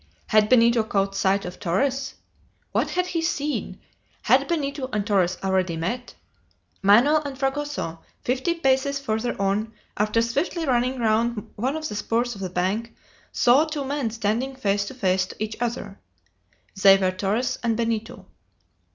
[0.25, 2.15] Had Benito caught sight of Torres?
[2.71, 3.79] What had he seen?
[4.23, 6.15] Had Benito and Torres already met?
[6.81, 12.33] Manoel and Fragoso, fifty paces further on, after swiftly running round one of the spurs
[12.33, 12.95] of the bank,
[13.31, 15.99] saw two men standing face to face to each other.
[16.81, 18.25] They were Torres and Benito.